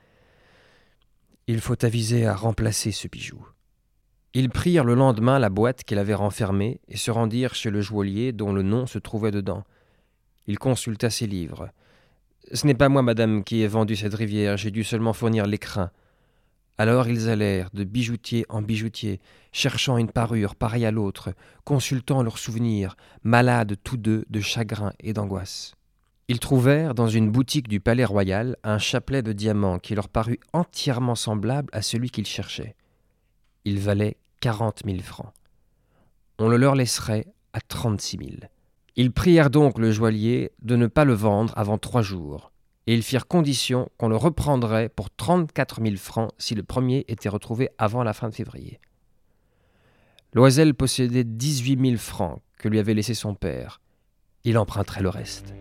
[1.47, 3.45] Il faut aviser à remplacer ce bijou.
[4.33, 8.31] Ils prirent le lendemain la boîte qu'il avait renfermée et se rendirent chez le joaillier
[8.31, 9.63] dont le nom se trouvait dedans.
[10.47, 11.69] Il consulta ses livres.
[12.51, 15.91] Ce n'est pas moi, madame, qui ai vendu cette rivière, j'ai dû seulement fournir l'écrin.
[16.79, 21.31] Alors ils allèrent de bijoutier en bijoutier, cherchant une parure pareille à l'autre,
[21.63, 25.75] consultant leurs souvenirs, malades tous deux de chagrin et d'angoisse.
[26.27, 30.39] Ils trouvèrent dans une boutique du Palais Royal un chapelet de diamants qui leur parut
[30.53, 32.75] entièrement semblable à celui qu'ils cherchaient.
[33.63, 35.33] Il valait quarante mille francs.
[36.39, 38.49] On le leur laisserait à trente-six mille.
[38.95, 42.51] Ils prièrent donc le joaillier de ne pas le vendre avant trois jours
[42.87, 47.29] et ils firent condition qu'on le reprendrait pour trente-quatre mille francs si le premier était
[47.29, 48.79] retrouvé avant la fin de février.
[50.33, 53.79] Loisel possédait dix-huit mille francs que lui avait laissé son père.
[54.43, 55.53] Il emprunterait le reste.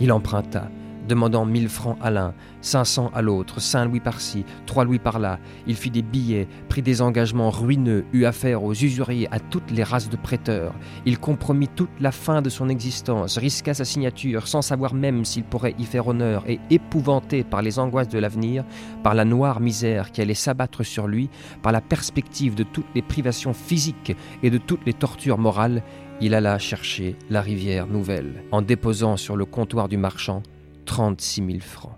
[0.00, 0.68] Il emprunta,
[1.08, 5.38] demandant mille francs à l'un, cinq cents à l'autre, cinq louis par-ci, trois louis par-là.
[5.66, 9.82] Il fit des billets, prit des engagements ruineux, eut affaire aux usuriers, à toutes les
[9.82, 10.74] races de prêteurs.
[11.04, 15.44] Il compromit toute la fin de son existence, risqua sa signature, sans savoir même s'il
[15.44, 18.64] pourrait y faire honneur, et épouvanté par les angoisses de l'avenir,
[19.02, 21.28] par la noire misère qui allait s'abattre sur lui,
[21.62, 25.82] par la perspective de toutes les privations physiques et de toutes les tortures morales,
[26.20, 30.42] il alla chercher la rivière nouvelle, en déposant sur le comptoir du marchand
[30.84, 31.96] trente-six mille francs.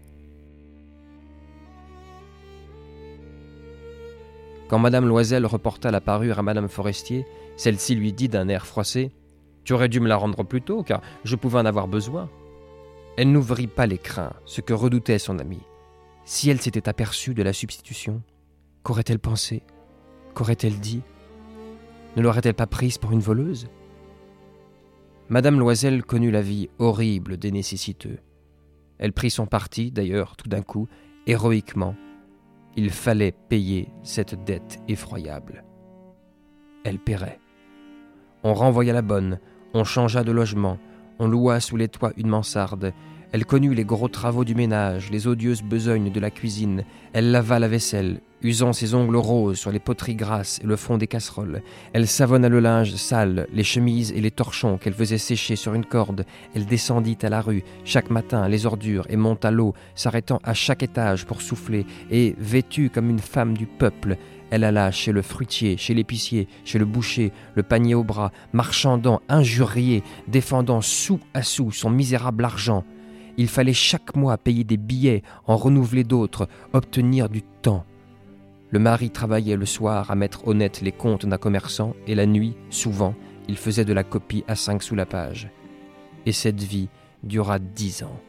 [4.69, 7.25] Quand Madame Loisel reporta la parure à Madame Forestier,
[7.57, 9.13] celle-ci lui dit d'un air froissé
[9.65, 12.29] Tu aurais dû me la rendre plus tôt, car je pouvais en avoir besoin.
[13.17, 15.61] Elle n'ouvrit pas l'écrin, ce que redoutait son ami.
[16.25, 18.23] Si elle s'était aperçue de la substitution,
[18.83, 19.63] qu'aurait-elle pensé?
[20.35, 21.03] Qu'aurait-elle dit?
[22.17, 23.69] Ne l'aurait-elle pas prise pour une voleuse?
[25.29, 28.19] Madame Loisel connut la vie horrible des nécessiteux.
[28.99, 30.89] Elle prit son parti, d'ailleurs, tout d'un coup,
[31.27, 31.97] héroïquement.
[32.77, 35.65] Il fallait payer cette dette effroyable.
[36.85, 37.41] Elle paierait.
[38.45, 39.41] On renvoya la bonne,
[39.75, 40.79] on changea de logement,
[41.19, 42.93] on loua sous les toits une mansarde,
[43.33, 46.85] elle connut les gros travaux du ménage, les odieuses besognes de la cuisine.
[47.13, 50.97] Elle lava la vaisselle, usant ses ongles roses sur les poteries grasses et le fond
[50.97, 51.63] des casseroles.
[51.93, 55.85] Elle savonna le linge sale, les chemises et les torchons qu'elle faisait sécher sur une
[55.85, 56.25] corde.
[56.55, 60.83] Elle descendit à la rue chaque matin les ordures et monta l'eau, s'arrêtant à chaque
[60.83, 61.85] étage pour souffler.
[62.11, 64.17] Et, vêtue comme une femme du peuple,
[64.51, 69.21] elle alla chez le fruitier, chez l'épicier, chez le boucher, le panier au bras, marchandant,
[69.29, 72.85] injurié, défendant sou à sou son misérable argent.
[73.39, 77.85] Il fallait chaque mois payer des billets, en renouveler d'autres, obtenir du temps.
[78.77, 82.55] Le mari travaillait le soir à mettre honnête les comptes d'un commerçant et la nuit,
[82.69, 83.15] souvent,
[83.49, 85.49] il faisait de la copie à cinq sous la page.
[86.27, 86.91] Et cette vie
[87.23, 88.21] dura dix ans.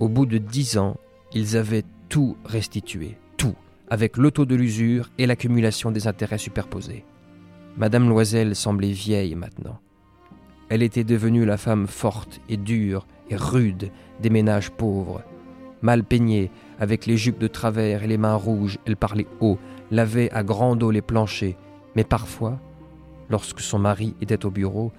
[0.00, 0.96] Au bout de dix ans,
[1.34, 3.54] ils avaient tout restitué, tout,
[3.90, 7.04] avec l'auto de l'usure et l'accumulation des intérêts superposés.
[7.76, 9.80] Madame Loisel semblait vieille maintenant.
[10.70, 13.90] Elle était devenue la femme forte et dure et rude
[14.22, 15.22] des ménages pauvres.
[15.82, 19.58] Mal peignée, avec les jupes de travers et les mains rouges, elle parlait haut,
[19.90, 21.56] lavait à grande eau les planchers,
[21.94, 22.58] mais parfois,
[23.30, 24.92] lorsque son mari était au bureau,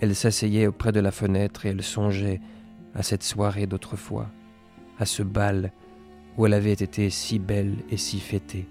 [0.00, 2.40] elle s'asseyait auprès de la fenêtre et elle songeait
[2.94, 4.28] à cette soirée d'autrefois,
[4.98, 5.72] à ce bal
[6.36, 8.68] où elle avait été si belle et si fêtée.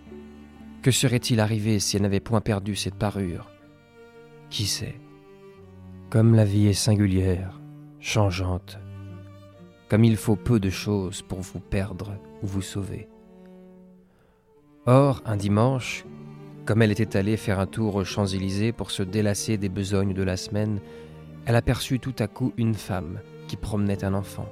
[0.81, 3.49] Que serait-il arrivé si elle n'avait point perdu cette parure?
[4.49, 4.99] Qui sait?
[6.11, 7.59] Comme la vie est singulière,
[7.99, 8.77] changeante,
[9.89, 13.07] comme il faut peu de choses pour vous perdre ou vous sauver.
[14.85, 16.05] Or, un dimanche,
[16.65, 20.23] comme elle était allée faire un tour aux Champs-Élysées pour se délasser des besognes de
[20.23, 20.79] la semaine,
[21.45, 24.49] elle aperçut tout à coup une femme qui promenait un enfant.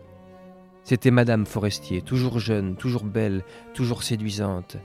[0.83, 3.43] C'était Madame Forestier, toujours jeune, toujours belle,
[3.73, 4.77] toujours séduisante.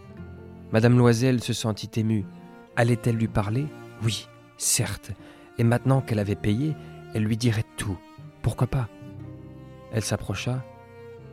[0.73, 2.25] Madame Loisel se sentit émue.
[2.77, 3.67] Allait-elle lui parler?
[4.03, 5.13] Oui, certes.
[5.59, 6.75] Et maintenant qu'elle avait payé,
[7.15, 7.99] elle lui dirait tout.
[8.43, 8.89] Pourquoi pas?
[9.93, 10.65] Elle s'approcha.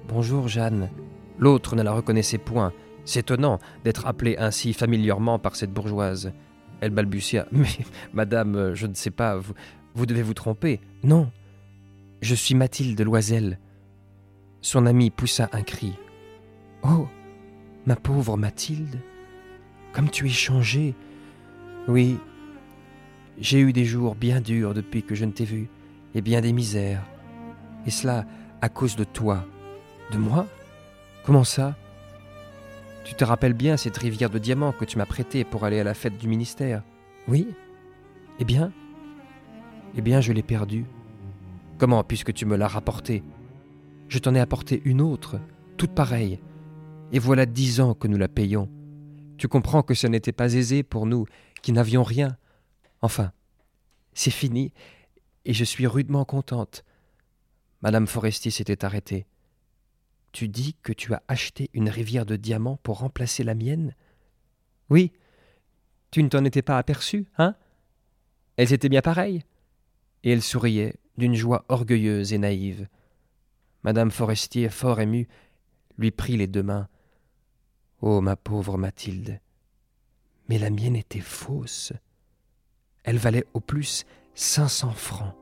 [0.08, 0.90] Bonjour, Jeanne.
[1.40, 2.72] L'autre ne la reconnaissait point.
[3.04, 6.32] S'étonnant d'être appelée ainsi familièrement par cette bourgeoise.
[6.82, 7.48] Elle balbutia.
[7.52, 7.68] Mais,
[8.14, 9.40] madame, je ne sais pas,
[9.94, 10.80] vous, devez vous tromper.
[11.04, 11.32] Non.
[12.22, 13.60] Je suis Mathilde Loisel.
[14.62, 15.94] Son ami poussa un cri.
[16.84, 17.08] Oh,
[17.86, 19.00] ma pauvre Mathilde,
[19.94, 20.96] comme tu es changée.
[21.88, 22.18] Oui,
[23.40, 25.68] j'ai eu des jours bien durs depuis que je ne t'ai vue,
[26.16, 27.06] et bien des misères.
[27.86, 28.26] Et cela
[28.66, 29.46] à cause de toi.
[30.12, 30.48] De moi?
[31.24, 31.76] Comment ça?
[33.04, 35.84] Tu te rappelles bien cette rivière de diamants que tu m'as prêtée pour aller à
[35.84, 36.82] la fête du ministère
[37.28, 37.48] Oui
[38.40, 38.74] Eh bien?
[39.96, 40.86] Eh bien, je l'ai perdue.
[41.78, 43.22] Comment, puisque tu me l'as rapportée?
[44.08, 45.40] Je t'en ai apporté une autre,
[45.78, 46.40] toute pareille.
[47.12, 48.68] Et voilà dix ans que nous la payons.
[49.38, 51.28] Tu comprends que ce n'était pas aisé pour nous,
[51.62, 52.36] qui n'avions rien.
[53.04, 53.32] Enfin,
[54.16, 54.74] c'est fini,
[55.46, 56.84] et je suis rudement contente.
[57.86, 59.28] Madame Forestier s'était arrêtée.
[60.32, 63.94] Tu dis que tu as acheté une rivière de diamants pour remplacer la mienne?
[64.90, 65.12] Oui.
[66.10, 67.56] Tu ne t'en étais pas aperçue, hein?
[68.58, 69.44] Elles étaient bien pareilles.
[70.24, 72.88] Et elle souriait d'une joie orgueilleuse et naïve.
[73.84, 75.28] Madame Forestier, fort émue,
[76.00, 76.90] lui prit les deux mains.
[78.02, 79.40] Oh, ma pauvre Mathilde.
[80.50, 81.94] Mais la mienne était fausse.
[83.04, 85.36] Elle valait au plus cinq cents francs.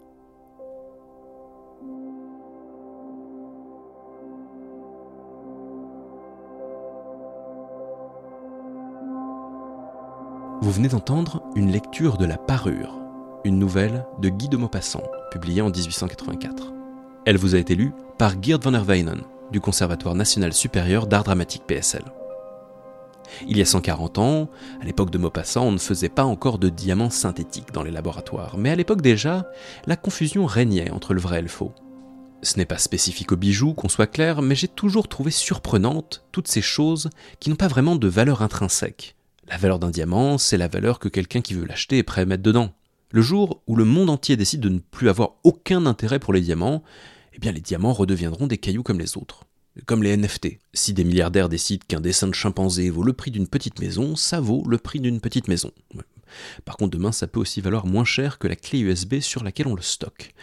[10.63, 12.97] Vous venez d'entendre une lecture de La Parure,
[13.43, 16.71] une nouvelle de Guy de Maupassant, publiée en 1884.
[17.26, 21.26] Elle vous a été lue par Geert van der Weynen, du Conservatoire national supérieur d'art
[21.26, 22.06] dramatique PSL.
[23.45, 24.47] Il y a 140 ans,
[24.82, 28.58] à l'époque de Maupassant, on ne faisait pas encore de diamants synthétiques dans les laboratoires,
[28.58, 29.52] mais à l'époque déjà,
[29.86, 31.73] la confusion régnait entre le vrai et le faux.
[32.41, 36.47] Ce n'est pas spécifique aux bijoux, qu'on soit clair, mais j'ai toujours trouvé surprenantes toutes
[36.47, 37.10] ces choses
[37.41, 39.17] qui n'ont pas vraiment de valeur intrinsèque.
[39.47, 42.25] La valeur d'un diamant, c'est la valeur que quelqu'un qui veut l'acheter est prêt à
[42.25, 42.73] mettre dedans.
[43.12, 46.41] Le jour où le monde entier décide de ne plus avoir aucun intérêt pour les
[46.41, 46.84] diamants,
[47.34, 49.45] eh bien les diamants redeviendront des cailloux comme les autres.
[49.88, 50.60] comme les NFT.
[50.73, 54.39] Si des milliardaires décident qu'un dessin de chimpanzé vaut le prix d'une petite maison, ça
[54.39, 55.71] vaut le prix d'une petite maison.
[56.63, 59.67] Par contre, demain, ça peut aussi valoir moins cher que la clé USB sur laquelle
[59.67, 60.36] on le stocke.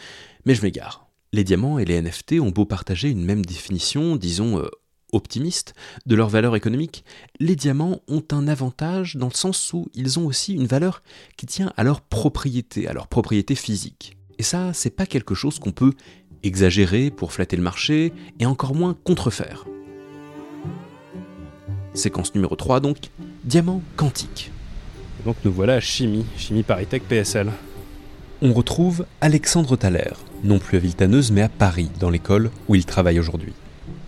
[0.46, 1.08] Mais je m'égare.
[1.32, 4.68] Les diamants et les NFT ont beau partager une même définition, disons euh,
[5.12, 5.74] optimiste,
[6.06, 7.04] de leur valeur économique,
[7.38, 11.02] les diamants ont un avantage dans le sens où ils ont aussi une valeur
[11.36, 14.16] qui tient à leur propriété, à leur propriété physique.
[14.38, 15.92] Et ça, c'est pas quelque chose qu'on peut
[16.42, 19.66] exagérer pour flatter le marché et encore moins contrefaire.
[21.92, 23.10] Séquence numéro 3 donc,
[23.44, 24.50] diamant quantique.
[25.24, 27.50] donc nous voilà à Chimie, Chimie Paritech PSL.
[28.42, 30.12] On retrouve Alexandre Thaler,
[30.44, 33.52] non plus à Viltaneuse mais à Paris, dans l'école où il travaille aujourd'hui.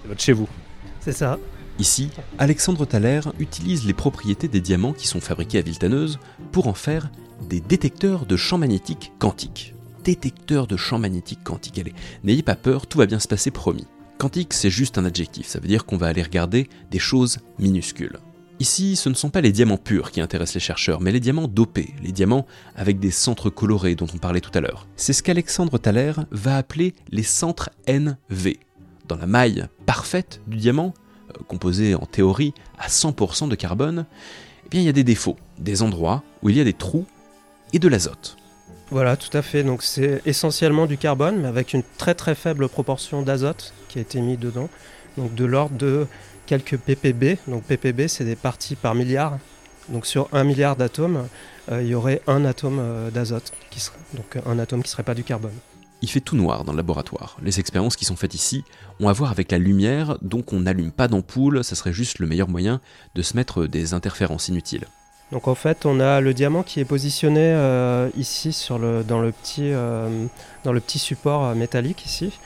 [0.02, 0.48] C'est votre chez vous.
[1.04, 1.40] C'est ça.
[1.80, 6.20] Ici, Alexandre Thaler utilise les propriétés des diamants qui sont fabriqués à Viltaneuse
[6.52, 7.10] pour en faire
[7.48, 9.74] des détecteurs de champs magnétiques quantiques.
[10.04, 13.88] Détecteurs de champs magnétiques quantiques, allez, n'ayez pas peur, tout va bien se passer promis.
[14.18, 18.20] Quantique, c'est juste un adjectif, ça veut dire qu'on va aller regarder des choses minuscules.
[18.60, 21.48] Ici, ce ne sont pas les diamants purs qui intéressent les chercheurs, mais les diamants
[21.48, 24.86] dopés, les diamants avec des centres colorés dont on parlait tout à l'heure.
[24.94, 28.56] C'est ce qu'Alexandre Thaler va appeler les centres NV.
[29.08, 30.94] Dans la maille parfaite du diamant,
[31.30, 34.06] euh, composé en théorie à 100% de carbone,
[34.66, 37.06] eh bien il y a des défauts, des endroits où il y a des trous
[37.72, 38.36] et de l'azote.
[38.90, 39.62] Voilà, tout à fait.
[39.62, 44.02] Donc c'est essentiellement du carbone, mais avec une très très faible proportion d'azote qui a
[44.02, 44.68] été mis dedans.
[45.16, 46.06] Donc de l'ordre de
[46.46, 47.38] quelques ppb.
[47.48, 49.38] Donc ppb, c'est des parties par milliard.
[49.88, 51.26] Donc sur un milliard d'atomes,
[51.70, 53.52] euh, il y aurait un atome euh, d'azote,
[54.14, 55.52] donc un atome qui serait pas du carbone.
[56.02, 57.36] Il fait tout noir dans le laboratoire.
[57.42, 58.64] Les expériences qui sont faites ici
[58.98, 62.26] ont à voir avec la lumière, donc on n'allume pas d'ampoule, ça serait juste le
[62.26, 62.80] meilleur moyen
[63.14, 64.84] de se mettre des interférences inutiles.
[65.30, 69.20] Donc en fait, on a le diamant qui est positionné euh, ici sur le, dans,
[69.20, 70.26] le petit, euh,
[70.64, 72.38] dans le petit support euh, métallique ici,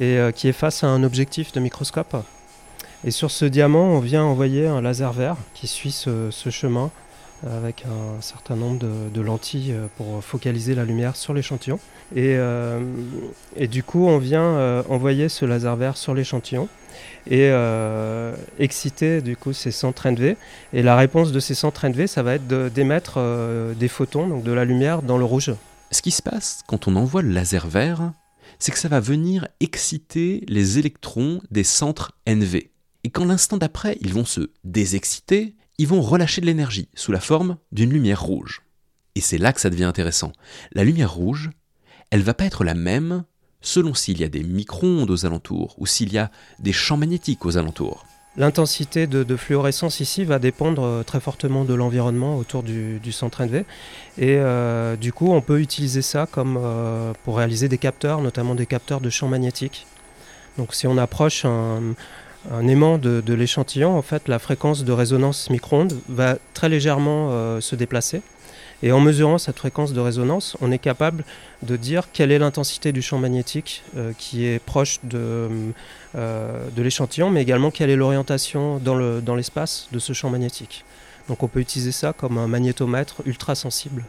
[0.00, 2.16] et qui est face à un objectif de microscope.
[3.02, 6.92] Et sur ce diamant, on vient envoyer un laser vert qui suit ce chemin
[7.46, 11.78] avec un certain nombre de, lentilles pour focaliser la lumière sur l'échantillon.
[12.14, 12.80] Et, euh,
[13.70, 16.68] du coup, on vient euh, envoyer ce laser vert sur l'échantillon
[17.26, 20.36] et euh, exciter du coup ces centres NV.
[20.72, 24.42] Et la réponse de ces centres NV, ça va être d'émettre euh, des photons, donc
[24.42, 25.52] de la lumière, dans le rouge.
[25.90, 28.12] Ce qui se passe quand on envoie le laser vert,
[28.58, 32.70] c'est que ça va venir exciter les électrons des centres NV.
[33.02, 37.20] Et quand l'instant d'après, ils vont se désexciter, ils vont relâcher de l'énergie sous la
[37.20, 38.60] forme d'une lumière rouge.
[39.14, 40.32] Et c'est là que ça devient intéressant.
[40.72, 41.48] La lumière rouge,
[42.10, 43.24] elle va pas être la même
[43.62, 47.46] selon s'il y a des micro-ondes aux alentours ou s'il y a des champs magnétiques
[47.46, 48.04] aux alentours.
[48.36, 53.42] L'intensité de, fluorescence ici va dépendre euh, très fortement de l'environnement autour du, du, centre
[53.42, 53.64] NV.
[54.18, 58.54] Et euh, du coup, on peut utiliser ça comme, euh, pour réaliser des capteurs, notamment
[58.54, 59.86] des capteurs de champs magnétiques.
[60.58, 61.94] Donc si on approche un,
[62.50, 67.60] un aimant de, l'échantillon, en fait, la fréquence de résonance micro-ondes va très légèrement euh,
[67.60, 68.22] se déplacer.
[68.82, 71.24] Et en mesurant cette fréquence de résonance, on est capable
[71.62, 75.48] de dire quelle est l'intensité du champ magnétique euh, qui est proche de,
[76.16, 80.86] euh, de l'échantillon, mais également quelle est l'orientation dans l'espace de ce champ magnétique.
[81.28, 84.06] Donc on peut utiliser ça comme un magnétomètre ultra sensible.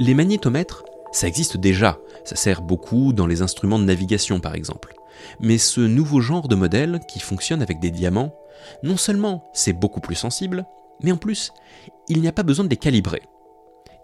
[0.00, 1.98] Les magnétomètres, ça existe déjà.
[2.24, 4.94] Ça sert beaucoup dans les instruments de navigation par exemple.
[5.40, 8.34] Mais ce nouveau genre de modèle qui fonctionne avec des diamants,
[8.82, 10.66] non seulement c'est beaucoup plus sensible,
[11.02, 11.52] mais en plus,
[12.08, 13.22] il n'y a pas besoin de les calibrer.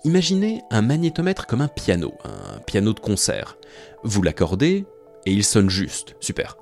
[0.04, 3.56] Imaginez un magnétomètre comme un piano, un piano de concert.
[4.04, 4.86] Vous l'accordez
[5.26, 6.56] et il sonne juste, super.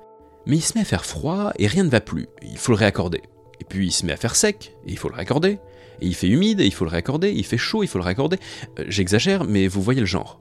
[0.45, 2.77] Mais il se met à faire froid et rien ne va plus, il faut le
[2.77, 3.21] réaccorder.
[3.59, 5.59] Et puis il se met à faire sec et il faut le réaccorder.
[6.01, 8.37] Et il fait humide il faut le réaccorder, il fait chaud, il faut le réaccorder.
[8.79, 10.39] Euh, J'exagère, mais vous voyez le genre.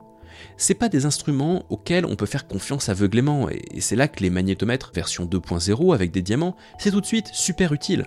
[0.57, 4.31] C'est pas des instruments auxquels on peut faire confiance aveuglément, et c'est là que les
[4.31, 8.07] magnétomètres version 2.0 avec des diamants, c'est tout de suite super utile.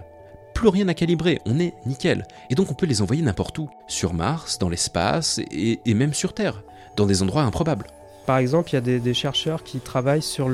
[0.56, 2.26] Plus rien à calibrer, on est nickel.
[2.50, 6.34] Et donc on peut les envoyer n'importe où, sur Mars, dans l'espace, et, même sur
[6.34, 6.64] Terre,
[6.96, 7.88] dans des endroits improbables.
[8.26, 10.52] Par exemple, il y a des, chercheurs qui travaillent sur,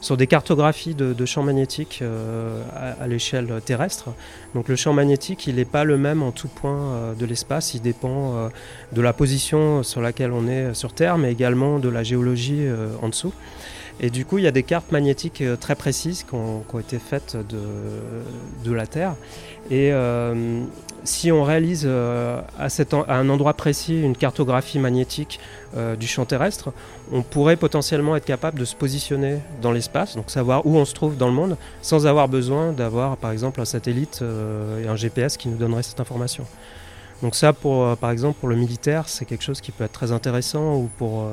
[0.00, 4.10] sur des cartographies de, champs magnétiques euh, à, l'échelle terrestre.
[4.54, 7.74] Donc le champ magnétique, il n'est pas le même en tout point euh, de l'espace,
[7.74, 8.48] il dépend euh,
[8.92, 12.66] de la position sur laquelle on est sur Terre, mais également de la géologie
[13.02, 13.34] en dessous.
[14.02, 16.98] Et du coup, il y a des cartes magnétiques euh, très précises qui ont, été
[16.98, 19.14] faites de, la Terre.
[19.70, 20.62] Et euh,
[21.04, 22.68] si on réalise euh, à,
[23.14, 25.38] un endroit précis une cartographie magnétique
[26.00, 26.72] du champ terrestre,
[27.12, 30.94] on pourrait potentiellement être capable de se positionner dans l'espace, donc savoir où on se
[30.94, 34.24] trouve dans le monde, sans avoir besoin d'avoir par exemple un satellite
[34.82, 36.44] et un GPS qui nous donnerait cette information.
[37.22, 40.74] Donc ça, par exemple, pour le militaire, c'est quelque chose qui peut être très intéressant
[40.74, 41.24] ou pour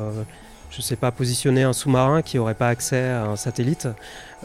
[0.70, 3.88] je sais pas, positionner un sous-marin qui n'aurait pas accès à un satellite,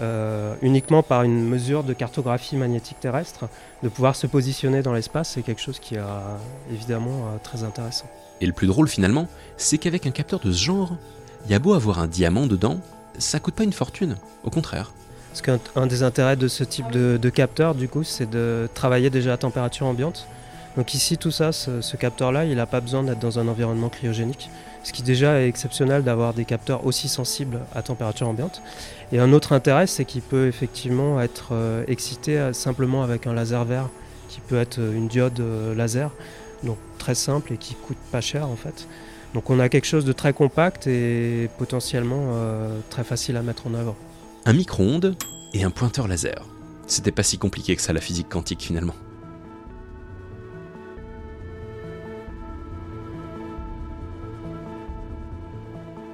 [0.01, 3.49] euh, uniquement par une mesure de cartographie magnétique terrestre,
[3.83, 6.01] de pouvoir se positionner dans l'espace, c'est quelque chose qui est
[6.71, 8.07] évidemment euh, très intéressant.
[8.41, 10.97] Et le plus drôle finalement, c'est qu'avec un capteur de ce genre,
[11.47, 12.79] il y a beau avoir un diamant dedans,
[13.19, 14.93] ça coûte pas une fortune, au contraire.
[15.31, 19.11] Parce qu'un des intérêts de ce type de, de capteur, du coup, c'est de travailler
[19.11, 20.27] déjà à température ambiante.
[20.77, 23.89] Donc ici, tout ça, ce, ce capteur-là, il n'a pas besoin d'être dans un environnement
[23.89, 24.51] cryogénique.
[24.83, 28.63] Ce qui déjà est exceptionnel d'avoir des capteurs aussi sensibles à température ambiante.
[29.13, 33.35] Et un autre intérêt, c'est qu'il peut effectivement être euh, excité euh, simplement avec un
[33.35, 33.89] laser vert,
[34.29, 35.41] qui peut être euh, une diode
[35.77, 36.11] laser,
[36.65, 38.89] donc très simple et qui coûte pas cher en fait.
[39.35, 42.35] Donc on a quelque chose de très compact et potentiellement
[42.91, 43.97] très facile à mettre en œuvre.
[44.45, 45.17] Un micro-ondes
[45.55, 46.47] et un pointeur laser.
[46.87, 48.95] C'était pas si compliqué que ça la physique quantique finalement.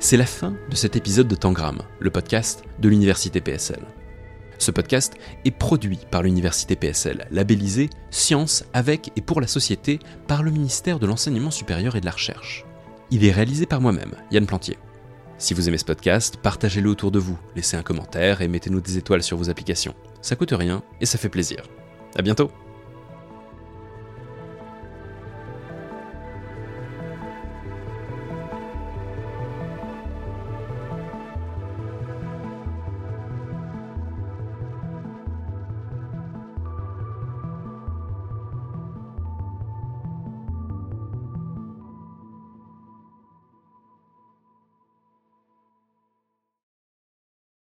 [0.08, 3.82] C'est la fin de cet épisode de Tangram, le podcast de l'Université PSL.
[4.56, 5.12] Ce podcast
[5.44, 10.98] est produit par l'Université PSL, labellisé Science avec et pour la société par le ministère
[10.98, 12.64] de l'Enseignement supérieur et de la Recherche.
[13.10, 14.78] Il est réalisé par moi-même, Yann Plantier.
[15.36, 18.96] Si vous aimez ce podcast, partagez-le autour de vous, laissez un commentaire et mettez-nous des
[18.96, 19.94] étoiles sur vos applications.
[20.22, 21.64] Ça coûte rien et ça fait plaisir.
[22.16, 22.50] À bientôt!